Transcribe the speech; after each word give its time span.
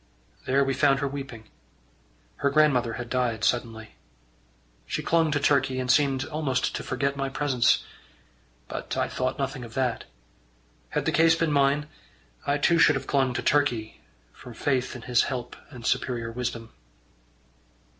There 0.45 0.63
we 0.63 0.73
found 0.73 0.97
her 0.97 1.07
weeping. 1.07 1.43
Her 2.37 2.49
grandmother 2.49 2.93
had 2.93 3.07
died 3.07 3.43
suddenly. 3.43 3.93
She 4.87 5.03
clung 5.03 5.29
to 5.29 5.39
Turkey, 5.39 5.79
and 5.79 5.91
seemed 5.91 6.25
almost 6.25 6.73
to 6.73 6.81
forget 6.81 7.15
my 7.15 7.29
presence. 7.29 7.85
But 8.67 8.97
I 8.97 9.07
thought 9.07 9.37
nothing 9.37 9.63
of 9.63 9.75
that. 9.75 10.05
Had 10.89 11.05
the 11.05 11.11
case 11.11 11.35
been 11.35 11.51
mine, 11.51 11.87
I 12.47 12.57
too 12.57 12.79
should 12.79 12.95
have 12.95 13.05
clung 13.05 13.35
to 13.35 13.43
Turkey 13.43 14.01
from 14.33 14.55
faith 14.55 14.95
in 14.95 15.03
his 15.03 15.25
help 15.29 15.55
and 15.69 15.85
superior 15.85 16.31
wisdom. 16.31 16.71